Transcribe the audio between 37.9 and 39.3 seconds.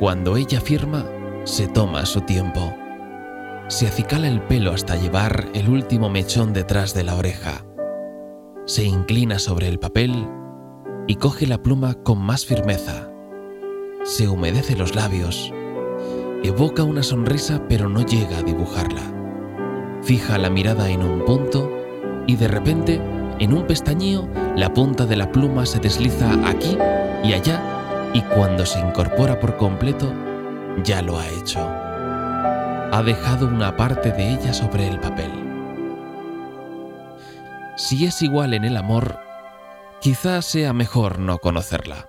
es igual en el amor,